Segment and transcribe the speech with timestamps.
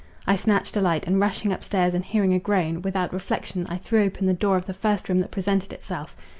[0.25, 3.77] I snatched a light, and rushing up stairs, and hearing a groan, without reflection I
[3.77, 6.15] threw open the door of the first room that presented itself.